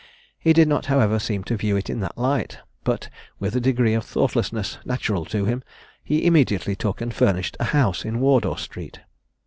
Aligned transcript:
He 0.39 0.51
did 0.51 0.67
not, 0.67 0.87
however, 0.87 1.19
seem 1.19 1.43
to 1.43 1.55
view 1.55 1.75
it 1.77 1.87
in 1.87 1.99
that 1.99 2.17
light, 2.17 2.57
but, 2.83 3.07
with 3.37 3.55
a 3.55 3.59
degree 3.61 3.93
of 3.93 4.03
thoughtlessness 4.03 4.79
natural 4.83 5.25
to 5.25 5.45
him, 5.45 5.63
he 6.03 6.25
immediately 6.25 6.75
took 6.75 7.01
and 7.01 7.13
furnished 7.13 7.55
a 7.59 7.65
house 7.65 8.03
in 8.03 8.19
Wardour 8.19 8.57
street. 8.57 9.01